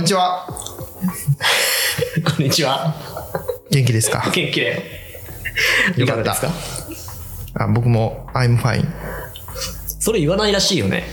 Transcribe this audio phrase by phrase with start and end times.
[0.00, 0.46] んにちは。
[2.24, 2.94] こんにちは。
[3.70, 4.30] 元気ですか？
[4.34, 4.82] 元気だよ。
[5.96, 7.06] よかったいがです
[7.54, 7.64] か？
[7.64, 8.86] あ僕も I'm fine。
[9.98, 11.04] それ言わないらしいよね。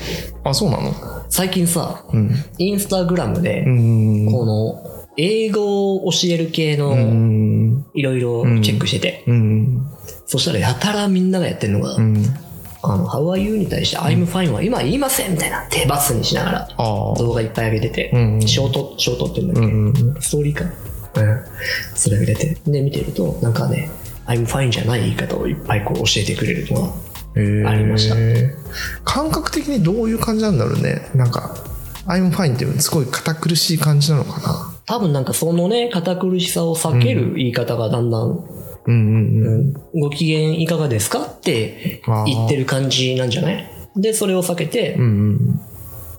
[0.46, 0.94] あ、そうなの？
[1.30, 2.32] 最近さ、うん。
[2.58, 4.32] インスタグラムでう、ん。
[4.32, 7.86] この、英語を教える系うの、ん。
[7.94, 9.86] いろいろチェックしてて、うん。
[10.26, 12.24] そしたらやたらみんながやってるのが、うん。
[12.90, 13.58] あの、How are you?
[13.58, 16.70] に対して I'm fine は今言いませんみたいな手バスにしながら。
[16.78, 20.22] 動画いっぱい上げてて、うんショート、ショートって言うんだっけ、うん。
[20.22, 20.64] ストーリーか。
[20.64, 20.72] うん。
[21.96, 22.72] それ上げてて。
[22.72, 23.90] で、見てると、なんかね、
[24.26, 26.94] I'm fine じゃない言い方をいっぱいこう教えてくれるのが、
[27.36, 28.16] えーありました
[29.04, 31.10] 感覚的にどういう感じなんだろうね。
[31.16, 31.56] なんか、
[32.08, 34.74] I'm fine ってすごい堅苦しい感じなのかな？
[34.86, 38.44] 多分なんかそのね、堅苦しさを避ける言い方がだんだん、
[38.88, 39.54] うんうんうん。
[39.54, 43.70] うんご機嫌いかがですかって言ってる感じなんじゃない？
[43.96, 45.62] で、それを避けて、うんうん。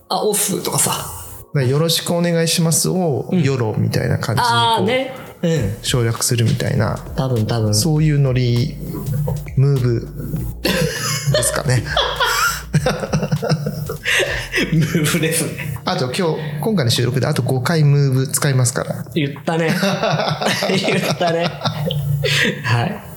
[0.08, 0.90] あ、オフとかさ。
[0.90, 1.06] だか
[1.54, 5.12] らよろしくお願いしますを、よろみたいな感じにこうああね。
[5.42, 5.76] うん。
[5.82, 7.74] 省略するみたいな、多分多分。
[7.74, 8.74] そういうノリ、
[9.56, 10.08] ムーブ
[11.32, 11.84] ですかね。
[14.72, 15.78] ムーブですね。
[15.84, 19.04] あと今日、今回の収録であと5回ムーブ使いますから。
[19.14, 19.70] 言ったね。
[20.86, 21.48] 言ったね。
[22.64, 23.08] はい。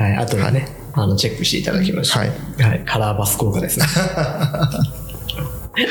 [0.00, 0.16] はい。
[0.16, 2.20] あとはね、あの、チェックしていただきました。
[2.20, 2.30] はい。
[2.62, 2.82] はい。
[2.84, 3.86] カラーバス効果ですね。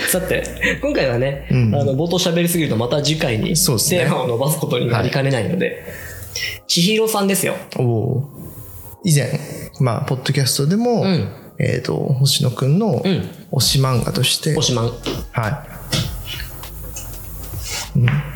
[0.10, 5.84] さて、今回はね、うんあの、冒頭喋りすぎるとまた次回にテーマを伸ばすことになりかねないので、
[6.68, 7.56] 千尋さんですよ。
[7.78, 8.30] おお
[9.04, 9.40] 以前、
[9.80, 14.92] まあ、ポッドキャストでも、うんえっ、と、星野くんのうん推し漫画として、おしまん。
[15.32, 15.50] は
[17.96, 18.00] い。
[18.00, 18.35] うん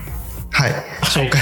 [0.59, 0.71] はい。
[1.03, 1.41] 紹介、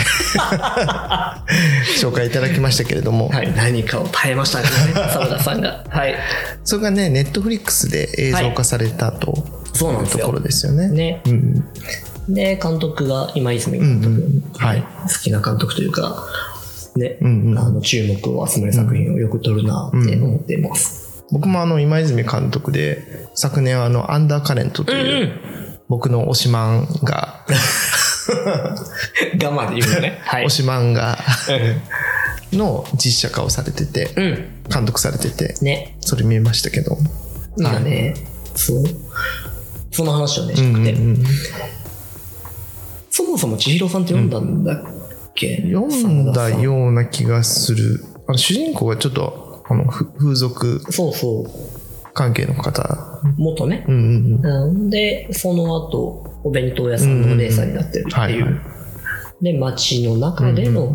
[2.00, 3.52] 紹介いただきましたけれども、はい。
[3.56, 5.84] 何かを耐えましたね、 澤田さんが。
[5.90, 6.16] はい。
[6.64, 10.40] それがね、ネットフリックスで映像化されたとそうなんですよいうところ。
[10.42, 10.90] ですよね。
[10.90, 11.22] ね。
[11.26, 11.66] うん。
[12.30, 14.88] で、監督が今泉監督、うんうんはい好
[15.24, 16.24] きな監督というか、
[16.96, 21.24] ね、うんうんあの注目を集める作品をよく撮るなって思ってます。
[21.32, 25.32] 僕もあの、今泉監督で、昨年あの、アンダーカレントという、
[25.90, 27.46] 僕の推し漫画、
[29.38, 30.20] ガマで言うのね。
[30.26, 30.50] はい推。
[30.50, 31.18] し漫画
[32.54, 34.46] の実写化をされてて、うん。
[34.72, 35.98] 監督されてて、ね。
[36.02, 36.98] それ見えましたけど。
[37.58, 38.14] 今ね、
[38.56, 38.84] そう。
[39.92, 41.26] その話をね、うしたくて、んうんうん
[43.18, 48.06] そもそも千尋さんって読んだんだっけ、読んだ真田ような気がする。
[48.28, 51.77] あの主人公がちょっと、あの、ふ風俗そうそう。
[52.18, 53.22] 関係の方。
[53.38, 53.86] 元ね。
[53.88, 58.60] うんうんで、その後、お弁当屋さんのお姉さんになってるっていう。
[59.42, 60.88] で、街の中での、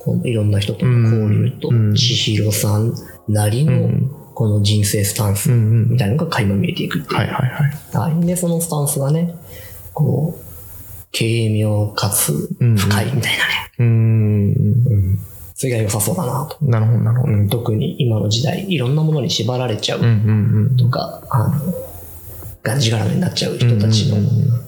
[0.00, 2.92] このいろんな人との交流と、うん千尋さん
[3.26, 7.18] なりのうん、この人生スタンスみたいなのが垣間見えていくっていう。
[7.20, 7.50] はいはい
[7.94, 8.12] はい。
[8.12, 8.26] はい。
[8.26, 9.34] で、そのスタンスがね、
[9.94, 10.44] こう、
[11.16, 13.72] 軽妙かつうん深いみたいなね。
[13.78, 15.33] うーん。
[15.54, 16.56] それが良さそうだなと。
[16.64, 17.32] なるほどなるほど。
[17.32, 20.10] うん特に今の時代、いろんなものに縛られちゃううんう
[20.72, 21.54] んとか、あの、
[22.62, 24.60] がんじがらめになっちゃう人たちのうんうんうん、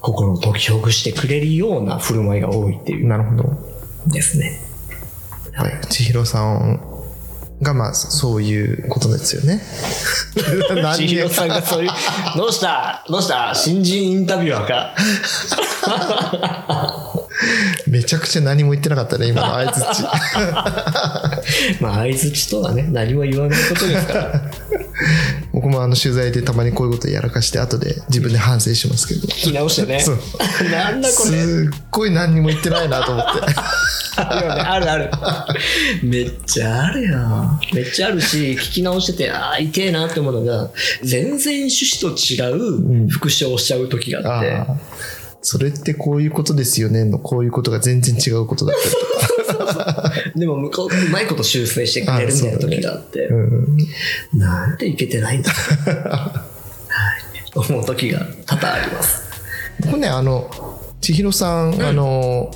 [0.00, 3.50] 心を解きほぐしてくれるような振る舞いが多いっていうなるほど。
[4.06, 4.60] ですね。
[5.52, 5.80] はい。
[5.88, 6.80] 千尋さん
[7.62, 9.62] が、まあ、そういうことですよね。
[10.82, 11.90] 何千尋さんがそういう、
[12.36, 13.04] どうした？
[13.08, 13.52] どうした？
[13.54, 14.94] 新人インタビュアーか？
[17.88, 20.02] めちゃくちゃ何も言ってなかったね、今の相づち。
[21.80, 24.42] まあ、相づちとはね、何も言わないことですから。
[25.52, 29.22] 僕もあの取材でたまにこういうことやらかして、後で自分で反省しますけど。
[29.28, 30.18] 聞き直してねそう。
[30.70, 31.42] なんだこれ。
[31.42, 33.54] すっごい何にも言ってないなと思って。
[34.16, 35.10] あるよね、あるある。
[36.02, 37.18] めっちゃあるよ。
[37.72, 40.70] めっちゃあるし、聞き直してて、ああ、痛えなって思うのが、
[41.02, 44.76] 全然趣旨と違う復唱をしちゃう時があって、ああ。
[45.46, 47.04] それってこういうことですよね？
[47.04, 48.76] の、こういうことが全然違うことだっ
[49.46, 50.12] たりとか。
[50.34, 53.78] でも向こう、うまいこと修正してくれるみたいな時があって、うん
[54.32, 56.46] なんでいけてないんだは
[57.54, 59.22] い思う時が多々あります。
[59.80, 60.50] 僕ね、あの、
[61.02, 62.50] 千尋さん、あの、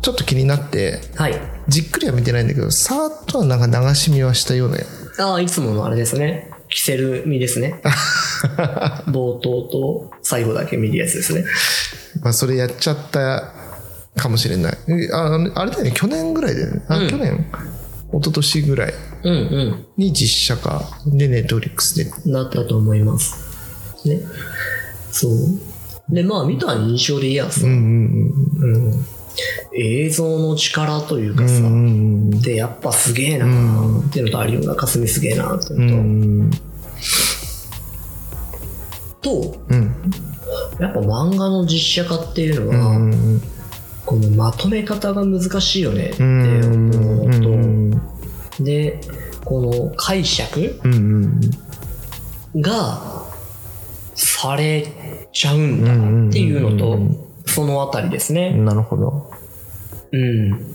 [0.00, 1.38] ちょっと気になって、はい。
[1.68, 4.78] じっくりは見てないんだけど、さーっとはなんか流し見はしたような。
[5.18, 6.50] ああ、いつものあれですね。
[6.74, 7.80] キセル見ですね。
[9.06, 11.44] 冒頭と最後だけ見るやつですね。
[12.20, 13.52] まあ、それやっちゃった
[14.16, 14.78] かもしれない。
[14.88, 16.82] えああれだよね、去年ぐらいだよね。
[16.88, 17.46] あ、うん去年
[18.12, 22.10] 一昨年ぐらいうんに実写化で、ネットフリックスで。
[22.26, 22.32] うん。
[22.32, 23.36] なったと思います。
[24.04, 24.20] ね。
[25.12, 25.34] そう。
[26.12, 27.62] で、まあ見た印象でいいやつ。
[27.62, 28.86] うんうんうん。
[28.86, 29.06] うん。
[29.72, 33.48] 映像の力といううかさ、んでやっぱすげえなっ
[34.12, 36.50] ていうのと有村架純すげえなってういうのん
[39.20, 39.94] と、とうん。
[40.78, 43.40] やっぱ漫画の実写化っていうのうは、ん
[44.06, 47.90] このまとめ方が難しいよねってうん思うのと、うん。
[48.60, 49.00] で
[49.44, 51.40] この解釈うん
[52.56, 53.24] が
[54.14, 58.52] されちゃうんだっていうのと、うんそのあたりですね。
[58.52, 59.30] なるほど。
[60.12, 60.74] うん。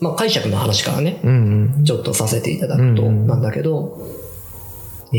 [0.00, 3.98] まあ解釈の話からね、うんちょっとさせていただくとうんなんだけど、
[5.12, 5.16] え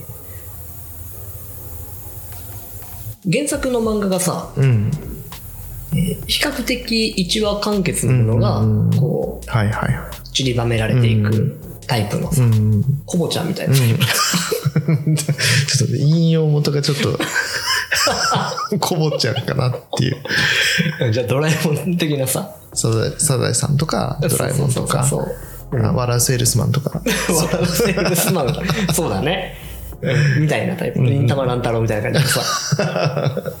[0.00, 0.04] ー
[3.32, 4.90] 原作の漫画がさ、うん。
[5.92, 12.48] えー比較的一話完結のものがうんこはいはいはう散りばめられていくタイプのさ、いう
[12.78, 12.82] ん。
[13.06, 13.96] コボちゃんみたいな、 ちょっ
[15.86, 17.18] とね引用元がちょっと
[18.80, 21.12] こぼっちゃうかなっていう。
[21.12, 22.54] じゃあドラえもん的なさ。
[22.72, 25.26] サザエサザエさんとかドラえもんとかそう
[26.20, 27.00] セールスマンとか。
[27.28, 28.54] 笑うセールスマン。
[28.92, 29.56] そうだね、
[30.00, 30.42] うん。
[30.42, 31.00] みたいなタイプ。
[31.00, 32.40] 忍たま乱太郎みたいな感じでさ。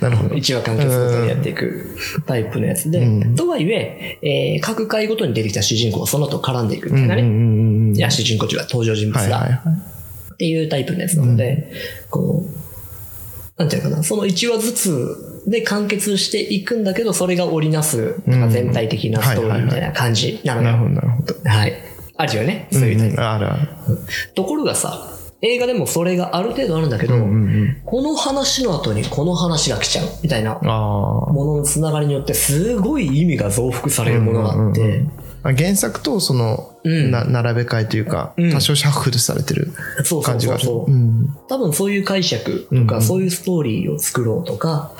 [0.00, 0.34] なるほど。
[0.34, 1.96] 一話完結ごとにやっていく
[2.26, 3.34] タイプのやつで、うん。
[3.34, 7.04] とはいええー各回ごとに出てきた主人公はその後絡んでいくみた。
[7.06, 7.96] いなね、うんうんうんうん。
[7.96, 9.74] いや主人公というか登場人物だはいはいはい。
[10.34, 11.70] っていうタイプのやつなので、
[12.08, 12.69] こう
[13.60, 20.88] なんていうのかなその1話ずつで完結していくんだけどそれが織りなすなんか全体的なストーリーみたいな感じなのなるほよ。
[20.88, 21.74] どなるほどはい。
[22.16, 22.68] あるよね。
[22.72, 23.22] そういうタイプ。
[23.22, 23.68] あるある
[24.34, 25.10] ところがさ、
[25.42, 27.14] 映画でもそれがある程度あるんだけど、
[27.84, 37.10] この話の後にこの話が来ちゃうみたいなもののつながりによってすごい意味が増幅されるものがあって、うんうんうんあ原作とその、うん。
[37.10, 38.52] な並べ替えというか、うん。
[38.52, 39.72] 多少シャッフルされてる
[40.24, 40.64] 感じがある。
[41.48, 43.02] 多分そういう解釈とか、うんうん。
[43.02, 44.92] そういうストーリーを作ろうとか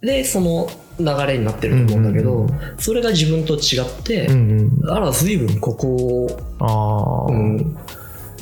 [0.00, 0.68] でその
[0.98, 4.90] 流れになってると思うんだけど、うんそれが自分と違って、うんうん。
[4.90, 7.76] あら随分ここを、ああ、うん、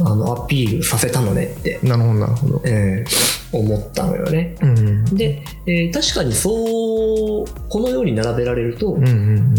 [0.01, 2.63] あのアピールさせたのねって、なるほどなるほど。
[2.65, 4.57] えー思ったのよね。
[4.61, 9.11] うんで、えー確かにそうこのように並べられると、うんう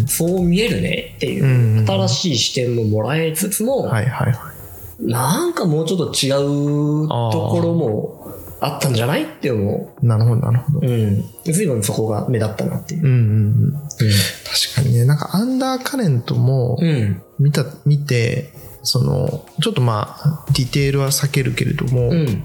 [0.01, 4.59] んそう見えるねっていう、うんうん新しい視点ももらえつつも、はいはいはい
[5.01, 10.91] なんかもうちょっと違うところもあったんじゃないって思なるほどなるほどう。
[10.91, 11.23] うん。
[11.45, 13.05] 随分そこが目立ったなっていう。
[13.05, 17.21] うんうんうん確かにねなんかアンダーカレントもうん。
[17.39, 18.51] 見た見て
[18.83, 22.43] そのちょっとまあディテールは避けるけれども、うん。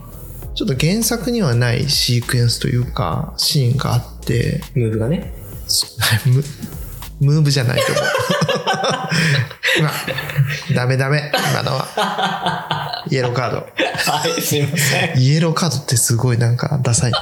[0.54, 5.34] ちょっと原作にはないシークエンスというかシーンがあってムーブがね。
[6.26, 6.44] ム
[7.20, 8.04] ムーブじゃないと思う
[9.80, 9.90] うわ
[10.74, 13.66] ダメダメ今のはイエローカードは
[14.28, 15.18] い、すいません。
[15.18, 17.14] イエローカードってすごいなんかダサいお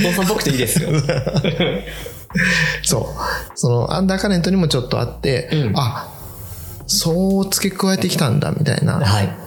[0.00, 0.88] 父さんっぽくていいですよ。
[2.82, 3.06] そう
[3.58, 6.08] そのアンダーカレントにもちょっとあって、うんあ
[6.86, 9.41] そう付け加えてきたんだみたいなはい。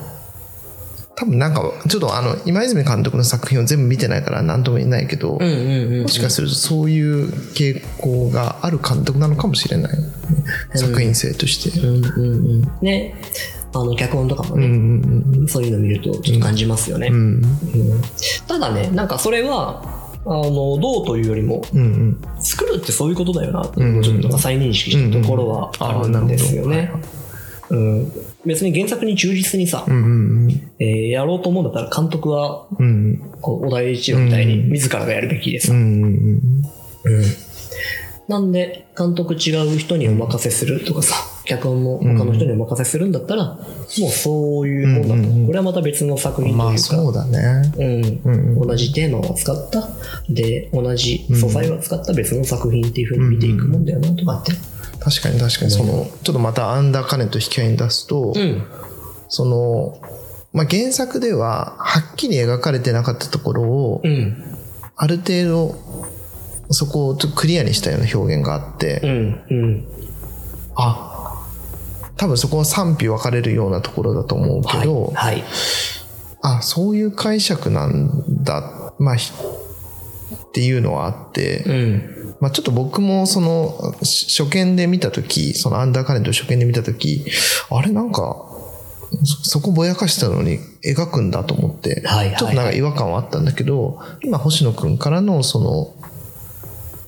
[1.16, 6.02] 多分なんかちょっとあの今泉監督の作品を全部見てないから何とも言えないけど、うんうんうん。
[6.04, 9.98] もしかするとそういう傾向がある監督なのかもしれない、
[10.76, 11.80] 作品性として。
[11.80, 12.28] うんうんう
[12.58, 12.72] ん。
[12.82, 13.16] ね。
[13.74, 17.08] あの、脚本とかもうんね、うんそういうの見るとちょっと感じますよね。
[17.08, 18.02] うんうんうん
[18.48, 19.84] ただね、なんかそれは、
[20.26, 26.92] あの、どうというよりも、うんうん作るってそういうことだよなってうんうんちょっと再認識したところはあるんですよね。
[27.70, 28.12] うん、
[28.46, 33.32] 別に原作に忠実にさ、うんうんえーやろうと思うんだったら監督はうんうん。
[33.42, 36.42] こう小田栄一郎みたいに自らがやるべきでさ、うんうん
[37.04, 37.24] うん。
[38.28, 45.46] なんで監督違う人にお任せするとかさ脚本も他の人にお任せするんだったら、もうそういうもんだと、うんうんうん。
[45.46, 47.72] これはまた別の作品というか、まあそうだね。
[47.78, 48.32] うん。
[48.32, 49.90] うんうん同じテーマを使った
[50.30, 54.54] で同じ素材を使った別の作品っていうふうに見ていくもんだよなとかって
[55.06, 55.72] 確かに確かに。
[55.72, 58.64] そのちょっとまたアンダーカレント引き合いに出すと、うん。
[59.28, 60.02] その、
[60.52, 64.44] まあ、原作でははっきり描かれてなかったところを、うん。
[64.96, 65.76] ある程度
[66.72, 69.88] そこをちょっとクリアにしたような表現があって、うんうん。
[70.76, 71.46] あ
[72.18, 75.44] 多分そこは賛否分かれるようなところだと思うけど、はい、はい、
[76.42, 79.32] あそういう解釈なんだまあひ
[80.34, 87.26] っていうのはあって、うんまあ、ちょっと僕もそのし初見で見た時そのアンダーカレントを初見で見た時
[87.70, 88.46] あれなんか
[89.24, 92.04] そそこぼやかしたのに描くんだと思って、
[92.38, 95.96] ちょっとなんか違和感はあったんだけど今星野くんからのその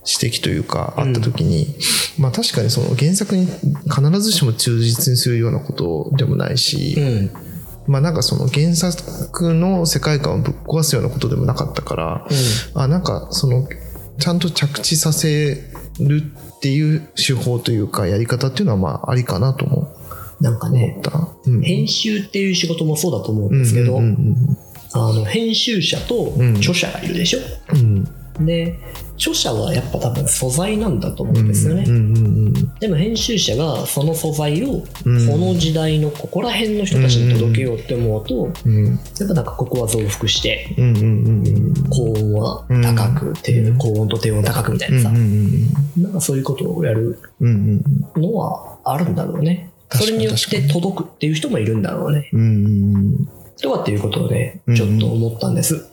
[0.08, 1.76] 指摘というかあった時に、
[2.18, 7.32] まあ確かにその原作に必ずしも忠実にするようなことでもないし、うん。
[7.88, 12.28] まあなんかその原作の世界観をぶっ壊すようなことでもなかったから、
[12.74, 13.68] あなんかその
[14.20, 15.64] ちゃんと着地させ
[16.00, 16.24] る
[16.58, 19.96] っていう手法というかやり方っていうのはまあありかなとも
[20.40, 21.02] なんか思ね。
[21.46, 21.62] うん。
[21.62, 24.02] 編集っていう仕事もそうだと思うんですけど、あ
[25.14, 26.58] の編集者とうん。
[26.58, 27.40] 著者がいるでしょ、
[27.74, 28.08] うん
[28.40, 28.46] うん。
[28.46, 28.80] で
[29.18, 31.86] 著者はやっぱ多分素材なんだと思うんですよね、
[32.80, 38.86] でも編集者がその素材をこうんの時代のここら辺の人たちに届けようって思うとうん。
[38.86, 40.76] やっぱなんかここは増幅して
[41.90, 47.20] 高音は高く、低高音と低音高くみたいなさ、なんかそういうことをやる
[48.16, 49.72] のはあるんだろうね。
[49.92, 52.30] それによって届くっていう人もいるんだろうね。
[53.62, 55.88] とかっていうことをねうんちょっと思ったんです、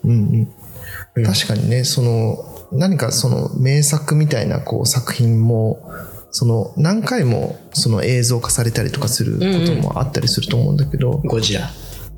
[1.15, 5.91] 確かにねその何かその名作みたいなこう作品も
[6.31, 11.71] その何回もその映像化されたりとかすることもあったりすると思うんだけど、ゴジラ。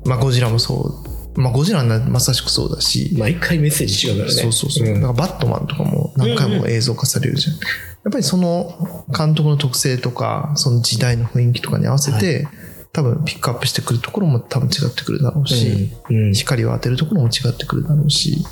[0.05, 1.03] まあゴジラもそ
[1.35, 1.39] う。
[1.39, 4.33] まあゴジラはまさしくそうだし、毎回メッセージ違うからね。
[4.33, 5.01] そうそうそう、ん。
[5.01, 7.59] なんかバットマンとかも何回も映像化されるじゃん、や
[8.09, 12.47] っぱりその監督の特性とかその時代の雰囲気とかに合わせて、
[12.93, 16.17] 多分ピックアップしてくるところも多分違ってくるだろうし、うん。
[16.27, 16.33] うん。
[16.33, 18.43] 光を当てるところも違ってくるだろうし、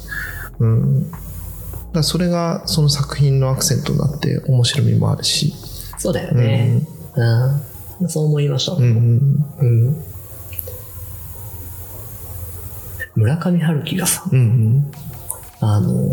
[0.59, 1.11] うん、
[1.95, 5.53] だそれがその作品のアクセントになって面白みもあるし、
[5.97, 6.85] そうだよね、
[7.99, 8.09] うん。
[8.09, 9.45] そう思いました、うんうん。
[9.59, 10.03] うん。
[13.15, 14.91] 村上春樹がさうんうん。
[15.61, 16.11] あの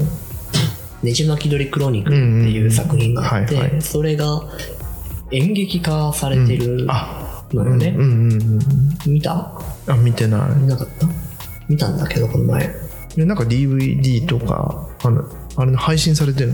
[1.02, 4.42] 「ねじ巻き鳥クロニクル」っていう作品があって、それが
[5.32, 7.18] 演劇化されてるあ。
[7.52, 8.58] のよね、うんうんうん
[9.12, 9.60] 見た？
[9.86, 10.50] あ見てない。
[10.58, 11.06] 見なかった？
[11.68, 12.74] 見たんだけどこの前。
[13.18, 15.22] えなんか DVD とかあの
[15.56, 16.52] あれ配信されてる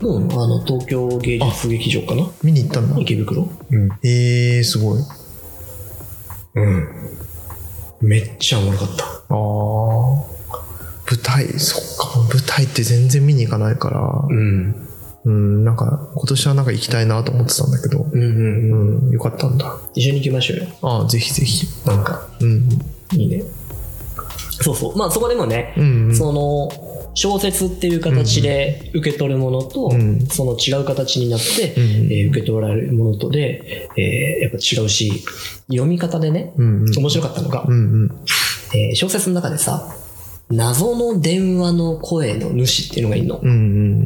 [0.00, 0.16] の？
[0.16, 0.32] うん。
[0.32, 2.26] あの東京芸術劇場かな？
[2.42, 3.48] 見に行ったんだ池袋？
[3.70, 3.88] うん。
[4.02, 5.00] えー、すごい。
[5.00, 5.16] あ
[6.54, 6.88] うん。
[8.00, 9.04] めっちゃおもろかった。
[9.04, 9.34] あ
[11.08, 12.18] 舞台そっか。
[12.34, 14.26] 舞台って全然見に行かないから。
[14.28, 14.88] うん。
[15.24, 18.00] うんなんか今年はなんか行きたいなと思ってたんだけど。
[18.00, 18.30] うんうんう
[18.74, 19.06] ん。
[19.06, 19.78] うんよかったんだ。
[19.94, 20.66] 一緒に行きましょうよ。
[20.82, 21.68] ああぜひぜひ。
[21.86, 22.26] なんか。
[22.40, 22.68] うん。
[23.12, 23.44] いいね。
[24.50, 24.96] そうそう。
[24.96, 26.16] まあそこでもね、うんうん。
[26.16, 26.68] その
[27.14, 35.22] 小説っていう形で受け取るものと、うんその違う形になって、うんえー受け取られるものとで、えーやっぱ違うし
[35.68, 36.96] 読み方でねうんうん。
[36.98, 37.76] 面白かったのが、うんう
[38.06, 38.10] ん。
[38.74, 39.94] えー小説の中でさ
[40.50, 43.52] 謎の電話の声の主っていうのがいるの、うんう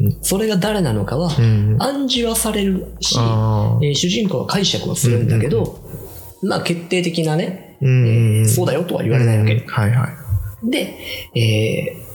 [0.09, 1.81] んそれが誰なのかはうんうん。
[1.83, 5.79] 暗示はされるし、えー主人公は解釈はするんだけど、
[6.43, 8.43] まあ決定的なね、うんうんえうん。
[8.43, 9.67] ーそうだよとは言われないわけ、うん。
[9.67, 10.69] はいはい。
[10.69, 10.97] で、
[11.35, 12.06] えー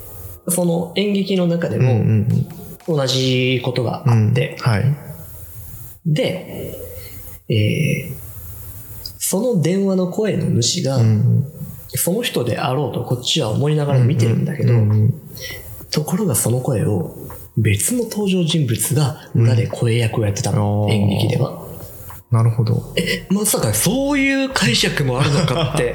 [0.49, 2.29] その演劇の中でもん
[2.87, 4.85] 同じことがうんあって、はい。
[6.07, 6.79] で、
[7.49, 8.23] えー
[9.25, 11.47] その電話の声の主が、うん
[11.95, 14.73] その人であろうとこっちは思いながら見てるんだけど、
[15.91, 17.15] ところがその声を
[17.59, 21.67] 別の登場人物が裏で声役をやってたの、うん演劇では。
[22.31, 22.95] なるほど。
[23.29, 25.95] まさかそういう解釈もあるのかって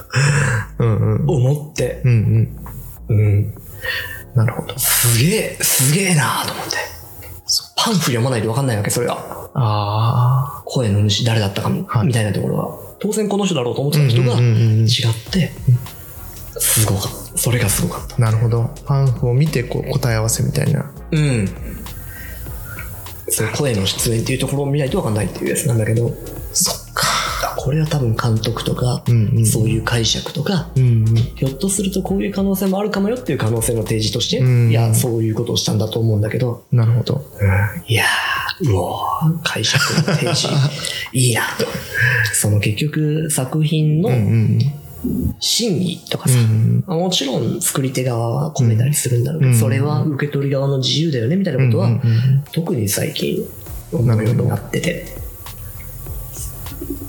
[0.80, 1.30] うんうん。
[1.30, 2.48] 思って、うん
[3.08, 3.16] うん。
[3.18, 3.54] うん、
[4.34, 6.76] なるほどすげえ、すげえなと思って。
[7.76, 9.18] パンフ読まないと分かんないわけ、それが。
[9.54, 12.78] あ声の主誰だったかみ,、はいたいなところは。
[13.00, 14.86] 当然この人だろうと思ってた人が違っ
[15.30, 15.52] て、
[16.58, 17.38] すごかった。
[17.38, 18.16] それがすごかった。
[18.16, 21.48] あなるほどパンフを見てこう答え合わせみたいなうん。
[23.28, 26.12] その声の出演っていうところを見ないと分かんないっていうやつなんだけど、
[26.52, 27.17] そっかあ
[27.56, 29.46] これは多分監督とか、うんうん。
[29.46, 31.14] そういう解釈とか、うんうん。
[31.14, 34.70] ひょっとするとこういう可能性もあるかもよっていう可能性の提示として、うん。
[34.70, 37.24] いや、そういうことをしたんだと思うんだけど、なるほど。
[37.86, 40.48] いやー、うおー解釈の提示、
[41.12, 41.66] いいなと。
[42.32, 44.58] その結局、作品のうんうん。
[45.38, 46.82] 真意とかうさ、ん。
[46.86, 52.00] もちろん作り手側は込めたりするんだろうけど、うんそれは受け取り側の自由だよねみたいなことは、うんうんう
[52.38, 52.44] ん。
[52.52, 53.38] 特に最近
[53.92, 55.17] 思うようになってて。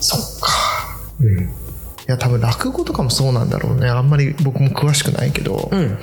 [0.00, 0.48] そっか
[1.20, 1.44] うん。
[1.44, 1.48] い
[2.06, 5.98] や多分落語とかもそうなんだろうねあんまり僕も詳しくないけど、うん。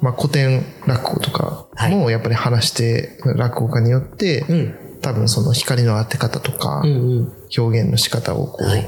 [0.00, 4.98] まあ、古典落語とかもやっぱり話して落語家によって、うん。
[5.00, 7.32] 多分その光の当て方とかうんうん。
[7.56, 8.86] 表現の仕方をこう、はい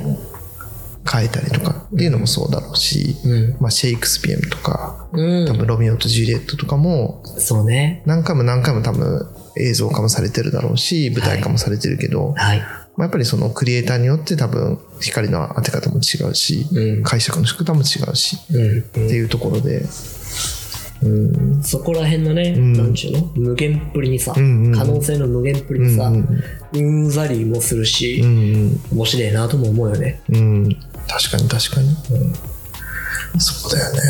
[1.09, 3.57] 変えたりとかっていうのもそうだろうし、うん。
[3.61, 5.47] まあ、シェイクスピアとかうん。
[5.47, 8.03] 多分ロミオとジュリエットとかもそうね。
[8.07, 9.27] 何回も何回も多分
[9.57, 12.63] 映像化もされてるだろうし舞台化もされてるけど、はい。
[12.97, 17.03] まあ、やっぱりそのクリエイターによって多分光の当て方も違うし、うん。
[17.03, 18.79] 解釈の仕方も違うし、うん。
[18.81, 19.85] っていうところで、
[21.03, 22.73] うん、そこら辺のね、ん。
[22.73, 23.31] なんちゅうの？
[23.35, 26.27] 無限っぷりにさ、んうん可能性の無限っぷりにさ、うん
[26.73, 30.23] うんざりもするし、うん、面白いなとも思うよね。
[30.31, 30.75] うん、
[31.07, 31.95] 確かに確かに、
[33.39, 34.01] そうだよね。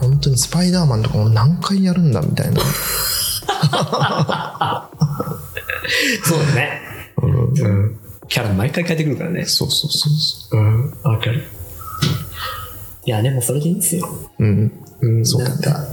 [0.00, 2.58] 本当にスパイダーマンとかも何回やるんだみたいな。
[6.24, 6.80] そうだね。
[7.22, 7.98] うん。
[8.28, 9.44] キャラ毎回変えてくるからね。
[9.44, 10.90] そうそうそうそうん。
[11.02, 11.44] わかる。
[13.06, 14.08] いや、でもそれでいいんですよ。
[14.38, 14.44] う。
[14.44, 14.72] うん。
[15.00, 15.26] うん。
[15.26, 15.86] そうなんか、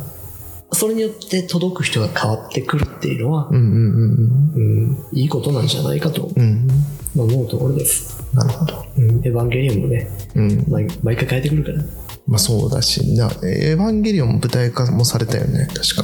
[0.71, 6.67] それによって届く人が変わってくるっていうのは、うんうんうんうん、いいことなんじゃないかとうん。
[7.15, 7.21] うん。
[7.21, 8.17] 思うところです。
[8.33, 8.85] なるほど。
[8.97, 9.05] うん。
[9.25, 10.65] エヴァンゲリオンもね、うん。
[10.69, 11.83] 毎毎回変えてくるから。
[12.27, 16.03] まあそうだし、なエヴァンゲリオンも舞台化もされたよね、確か。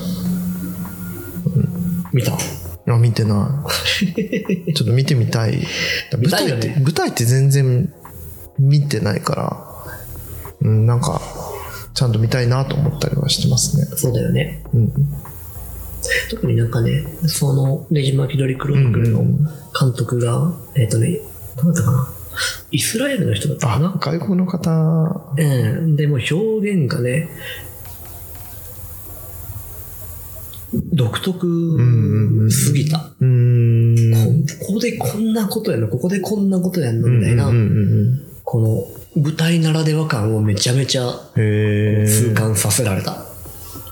[2.11, 2.37] 見た
[2.87, 3.65] あ、見てな
[4.65, 4.73] い。
[4.73, 5.59] ちょっと見てみたい。
[6.11, 7.93] 舞台って、舞台って全然
[8.59, 9.67] 見てないから、
[10.61, 11.21] うん、なんか、
[11.93, 13.85] ちゃんと見たいなと思ったりはしてますね。
[13.95, 14.63] そうだよね。
[14.73, 14.91] うん。
[16.29, 21.19] 特になんかね、その、ネジマキドリクロニクルの監督が、えっ、とね、
[21.55, 22.09] どうだったかな
[22.71, 25.95] イスラエルの人だったかあ、な外国の方、うん。
[25.95, 27.29] でも表現がね、
[30.73, 33.11] 独特すぎた。
[33.19, 34.45] うーん。
[34.59, 41.11] ここでこんなことやんの、ここでこんなことやんの、みたいな、うんうんうんこの舞台ならでは感をめちゃめちゃ。
[41.35, 43.25] 痛感させられた。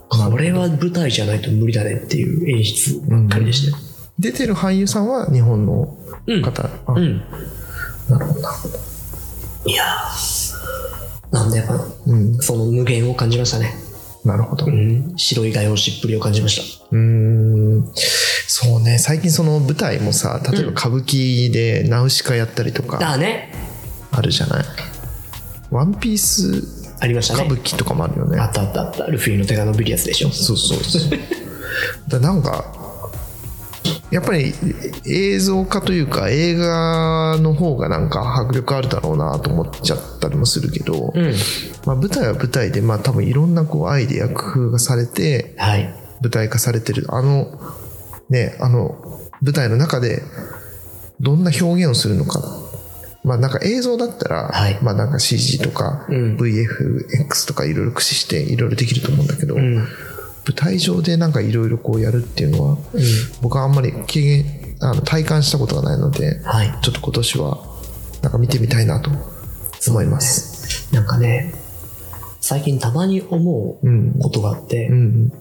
[0.08, 3.84] これは舞台じゃないと無理だねっていう演出ばっかりでしたよ。
[4.18, 6.42] 出てる俳優さんは日本のうん。
[6.42, 6.70] 方。
[6.86, 7.18] あうん。
[8.08, 8.78] なるほど、なるほど。
[9.66, 12.38] いやーなんでやっぱ、うん。
[12.38, 13.74] その無限を感じましたね。
[14.26, 14.66] なるほど。
[14.66, 14.70] う。
[14.70, 16.56] うん白い画用紙っぷりを感じまし
[16.90, 16.96] た。
[16.96, 17.92] ーん。
[18.48, 23.54] そうね、最近その舞台もさ、例えば歌舞伎でナウシカやったりとかだね。
[24.12, 24.66] あるじゃない？
[25.72, 27.44] ワンピースありましたね。
[27.44, 28.40] 歌舞伎とかもあるよね。
[28.40, 29.06] あったあったあった。
[29.08, 30.32] ルフィの手が伸びるやつでしょ。
[30.32, 31.20] そうそうそう。
[32.08, 32.85] だなんか、
[34.12, 34.54] やっぱり
[35.06, 41.34] 映像化というか映画の方がなんか迫力あるだろうなと思っちゃったりもするけど、うん。
[41.86, 45.94] まあ、舞台は舞台で、まあ、多分いろんなこうアイデア工夫がされてはい。
[46.22, 47.60] 舞台化されてるあの
[48.30, 48.96] ねあの
[49.42, 50.22] 舞台の中で
[51.20, 52.42] どんな表現をするのか
[53.26, 59.88] まあなんか映像だったら、はいまあなんか CG とか、うん VFX とかいろいろ駆使していろいろできると思うんだけど、うん。
[60.48, 62.78] 舞台上でなんかいろいろこうやるっていうのは、
[63.42, 66.68] 僕はあんまり経験あの体感したことがないので、はい。
[66.82, 67.58] ちょっと今年は
[68.22, 69.10] なんか見てみたいなと
[69.90, 70.94] 思います。
[70.94, 71.54] なんかね、
[72.42, 75.32] 最近たまに思ううんことがあって、うん。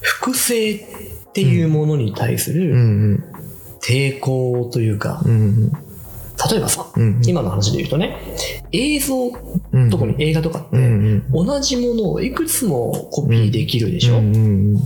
[0.00, 3.24] 複製っていうものに対すうんうるん。
[3.80, 5.70] 抵抗というか、うんうん。
[5.70, 8.16] 例えばさ、うん今の話で言うとね、
[8.72, 9.32] 映像、うん
[9.90, 14.38] 特に映画とかって、うん同じものをいくつもコピーできるでしょ、うんう
[14.74, 14.76] ん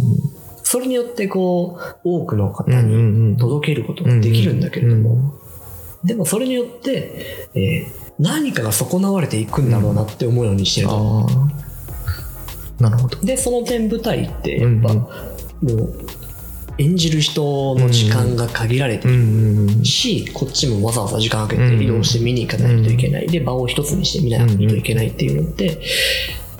[0.63, 2.99] それによってこう、多くの方うんにう
[3.33, 3.37] ん。
[3.37, 5.33] 届けることができるんだけれども、うん
[6.03, 10.95] でもそれによって、えー何かが損なわれていくんだろうなって思うようにしてると。
[10.95, 11.27] あ
[12.79, 13.19] あなるほど。
[13.23, 14.99] で、その点舞台ってやっぱ、うん。
[14.99, 15.09] も
[15.85, 16.07] う、
[16.81, 23.29] 演じる人の時間が限られてうるし、こっちもわざわざ時間かけて移動して見に行かないといけない。
[23.29, 25.79] で、場を一つにして見ないといけないっていうのって、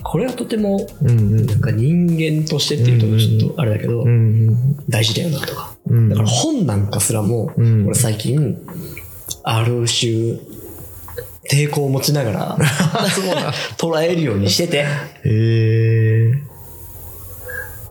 [0.03, 4.77] これはとても、なんか人間としてっていうとちょっとあれだけど、うん。
[4.89, 5.75] 大事だよなとか。
[5.87, 6.09] うん。
[6.11, 7.87] だから本なんかすらも、うん。
[7.87, 8.59] 俺最近、
[9.43, 10.39] ある種、
[11.51, 12.59] 抵抗を持ちながら、
[13.79, 14.85] 捉えるようにしてて、へ
[15.25, 16.50] え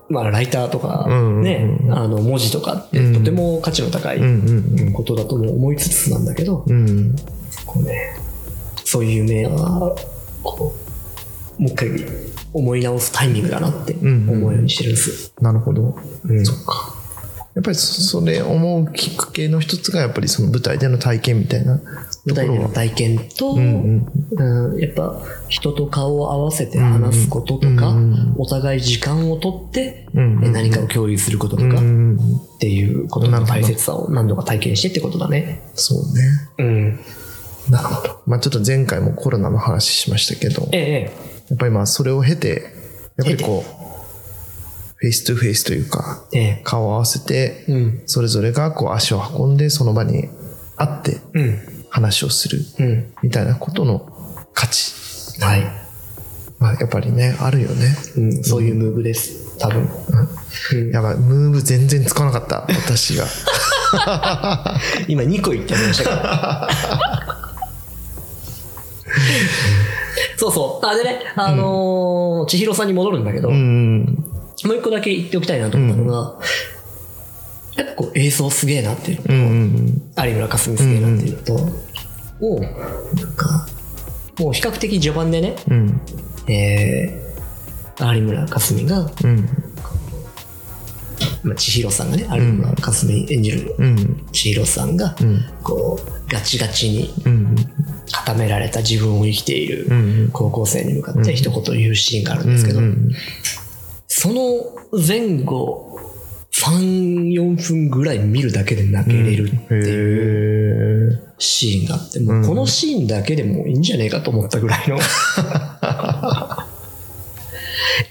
[0.09, 4.23] まあ、ライターとかうんね、あの、文字とかってとても価値の高いうん
[4.79, 7.15] うんことだとも思いつつなんだけど、うん。
[7.65, 8.17] こうね、
[8.83, 9.95] そういう夢は、
[10.41, 10.75] こ
[11.59, 11.89] う、もう一回
[12.53, 14.29] 思い直すタイミングだなってん。
[14.29, 15.31] 思うようにしてるんです。
[15.39, 15.95] なるほど。
[16.25, 16.45] うん。
[16.45, 16.95] そっか。
[17.55, 21.79] やっぱりそそれ思うきっかけの一つがやっぱりその舞台での体験みたいな
[22.29, 32.19] 舞台での体験と、うんうんやっぱ人と顔を合わせて話すこととか、うんお互い時間をとって、うんえ何かを共有することとか、っうん
[32.59, 35.61] ていうことの大切さを何度か体験してってことだね。
[35.75, 36.23] そうね
[36.59, 36.99] うん。
[37.69, 41.11] なるほどまあちょっと前回もコロナの話しましたけどええ、
[41.49, 42.73] やっぱりまあそれを経て
[43.17, 43.79] やっぱりこう
[44.95, 46.61] face to face というかええ。
[46.63, 48.03] 顔を合わせてうん。
[48.05, 50.29] それぞれがこう足を運んでその場に
[50.75, 51.59] 会ってうん。
[51.89, 53.13] 話をするうん。
[53.23, 54.10] みたいなことの
[54.54, 54.93] 価値。
[55.41, 55.63] はい。
[56.60, 57.95] まあやっぱりねあるよね。
[58.17, 59.58] うん、そういうムーブです。
[59.60, 59.89] 多分。
[60.73, 60.91] うん。
[60.91, 61.15] やばい。
[61.17, 62.62] ムーブ全然使わなかった。
[62.82, 63.25] 私が。
[65.08, 66.69] 今2個言ってましたから。
[70.38, 70.86] そうそう。
[70.86, 74.02] あ、でね、あのー千尋さんに戻るんだけど、うもん。
[74.06, 76.39] う一個だけ言っておきたいなと思ったのが、
[77.79, 79.43] やっぱこう映像すげえなっていうのと、うんう
[80.25, 81.53] ん有村架純すげえなっていうのと、
[82.41, 83.67] を、なんか、
[84.37, 86.01] もう比較的序盤でね、うん
[86.47, 89.49] えー、有村架純がうん
[91.43, 94.25] まあ、千尋さんがね、有村架純演じるうん。
[94.33, 95.45] 千尋さんが、うん。
[95.63, 97.55] こう、ガチガチにうん。
[98.11, 100.29] 固められた自分を生きているうん。
[100.33, 103.11] 高校生に向かって一言言うシーンがあるんですけど、うん。
[104.07, 105.88] その前後、
[106.65, 111.29] 3、4分ぐらい見るだけで泣けれるっていう。
[111.39, 114.99] シーンがあって、もうこのシーンだけでもいいんじゃねえかと思ったぐらいの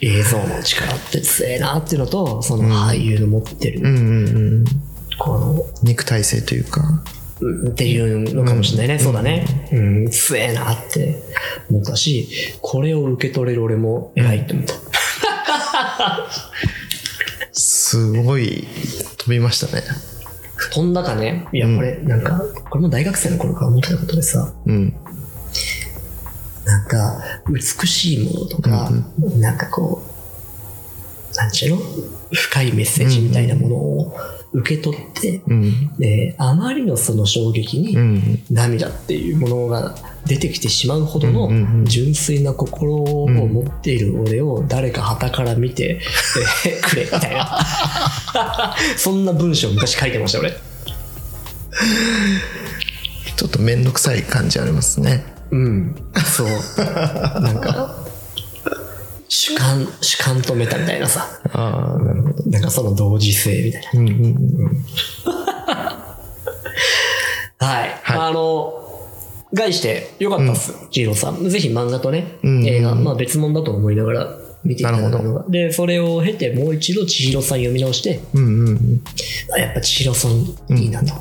[0.00, 4.64] 映像の力って強えなっていうのと、その俳優の持ってる、うんうんうん。
[5.18, 6.80] この、肉体性というか。
[7.40, 8.98] うんっていうのかもしれないね。
[8.98, 9.46] そうだね。
[9.72, 11.22] うん、強えなって
[11.70, 12.28] 思ったし、
[12.60, 14.74] これを受け取れる俺も偉いって思った。
[17.90, 18.66] すごい
[19.16, 19.82] 飛びましたね。
[20.74, 24.94] 飛んだかね、いや、これ、なんか、これも大学生の頃から思ってたことでさ、うん。
[26.66, 28.90] なんか、美しいものとか、
[29.38, 30.02] なんかこ
[31.32, 31.82] う、なんちゅうの？
[32.30, 34.16] 深いメッセージみたいなものを
[34.52, 35.96] 受け取って、うん。
[35.96, 38.44] であまりのその衝撃に、うん。
[38.50, 39.94] 涙っていうものが
[40.26, 46.00] 出てきてしまうほどの純粋な心を持っている俺を誰か旗から見て
[46.66, 47.64] えくれみたいな。
[48.96, 50.52] そんな文章昔書いてました俺。
[53.36, 55.24] ちょっとめんどくさい感じありますね。
[55.50, 55.94] うん。
[56.26, 56.48] そう。
[57.40, 57.94] なんか
[59.28, 61.26] 主観主観とメタみたいなさ。
[61.52, 62.50] ああ、なるほど。
[62.50, 63.90] なんかその同時性みたいな。
[64.00, 64.34] うんうんうん。
[67.58, 68.00] はい、はい。
[68.02, 68.87] あの
[69.52, 71.48] 概してよかったっす、ジーローさん。
[71.48, 72.66] ぜひ漫画とね、うん。
[72.66, 78.20] 映画、まあ、別物だと思いながら見ていただくなるのがでそれを経てもう一度千尋さん読み直して。
[78.34, 79.00] うんうん
[79.54, 81.14] あやっぱ千尋さんいいなと、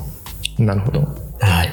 [0.58, 0.66] うん。
[0.66, 1.00] なるほど。
[1.40, 1.72] はい。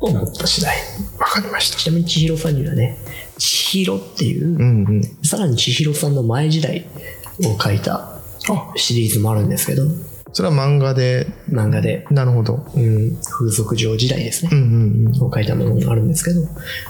[0.00, 0.76] 思った次第。
[1.18, 1.78] わかりました。
[1.78, 2.96] ちなみに千尋さんにはね
[3.38, 5.02] 千尋っていう、うんうん。
[5.24, 6.86] さらに千尋さんの前時代
[7.44, 8.20] を書いた
[8.76, 9.82] シリーズもあるんですけど
[10.32, 12.66] それは漫画で、漫画で、なるほど。
[12.74, 15.22] うん、風俗嬢時代ですね、うんうんうん。
[15.22, 16.42] を書いたものがあるんですけど、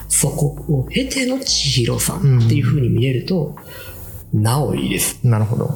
[0.07, 3.55] そこを経ての千尋さんっていう風に見れると、
[4.33, 5.19] なおいいです。
[5.23, 5.69] なるほど。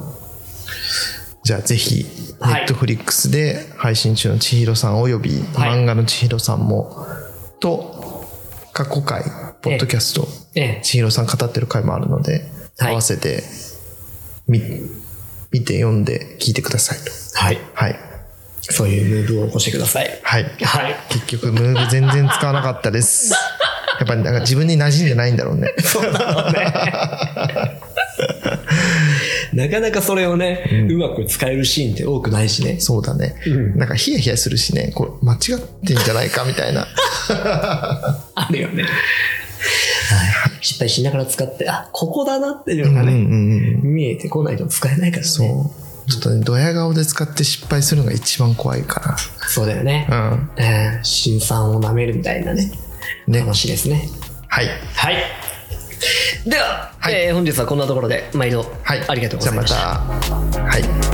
[1.42, 2.06] じゃあぜひ、
[2.40, 2.64] ネはい。
[2.64, 5.70] ットフリックスで配信中の千尋さんおよびはい。
[5.70, 7.06] 漫画の千尋さんも、
[7.60, 8.24] と、
[8.72, 9.22] 過去回、
[9.62, 12.48] ポッドキャスト、ええ、千尋さん語ってる回もあるので、
[12.78, 12.92] はい。
[12.92, 13.42] 合わせて、
[14.46, 14.60] み、
[15.54, 17.12] 見て読んで聞いてくださいと。
[17.38, 17.58] はい。
[17.74, 17.96] はい。
[18.60, 20.20] そういうムーブを起こしてください。
[20.20, 20.42] はい。
[20.42, 20.96] はい。
[21.10, 23.32] 結局、ムーブ全然使わなかったです。
[24.00, 25.72] やっぱりなんか自分に馴染んでないんだろうね。
[25.78, 26.74] そうなのね。
[29.54, 32.80] なかなかそれをね、うまく使えるシーンって多くないしね。
[32.80, 33.36] そうだね。
[33.46, 36.88] うんなんかヒヤヒヤするしね、これ間違ってんじゃないかみたいな。
[38.34, 38.82] あるよね。
[38.82, 40.53] はい。
[40.64, 43.94] 失敗しながら使って、あ、ここだなっていうのがうんうんね、うん。
[43.94, 45.28] 見えてこないと使えないからね。
[45.28, 46.10] そう。
[46.10, 50.06] ちょっとね、ドヤ顔で使って失敗するのが一番怖いかそうだよね。
[50.08, 50.30] ら。
[50.30, 50.50] うん。
[50.56, 52.72] えー辛酸を舐めるみたいなね、
[53.26, 53.40] ね。
[53.40, 54.08] 話ですね。
[54.48, 54.68] はい。
[54.96, 55.16] はい。
[56.46, 59.04] では、はいえー本日はこんなところで毎度、はい。
[59.06, 59.76] ありがとうございました。
[59.76, 60.62] じゃあまた。
[60.62, 61.13] はい。